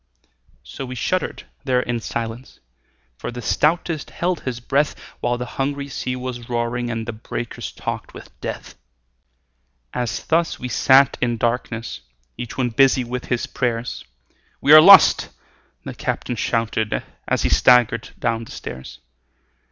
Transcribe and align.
So 0.63 0.83
we 0.83 0.95
shuddered 0.95 1.43
there 1.63 1.81
in 1.81 1.99
silence, 1.99 2.59
For 3.19 3.29
the 3.29 3.39
stoutest 3.39 4.09
held 4.09 4.39
his 4.39 4.59
breath, 4.59 4.95
While 5.19 5.37
the 5.37 5.45
hungry 5.61 5.89
sea 5.89 6.15
was 6.15 6.49
roaring 6.49 6.89
And 6.89 7.05
the 7.05 7.13
breakers 7.13 7.71
talked 7.71 8.11
with 8.11 8.31
death. 8.41 8.73
As 9.93 10.25
thus 10.25 10.57
we 10.57 10.69
sat 10.69 11.19
in 11.21 11.37
darkness 11.37 12.01
Each 12.35 12.57
one 12.57 12.69
busy 12.71 13.03
with 13.03 13.25
his 13.25 13.45
prayers, 13.45 14.03
"We 14.59 14.73
are 14.73 14.81
lost!" 14.81 15.29
the 15.85 15.93
captain 15.93 16.35
shouted, 16.35 17.03
As 17.27 17.43
he 17.43 17.49
staggered 17.49 18.09
down 18.19 18.45
the 18.45 18.49
stairs. 18.51 19.01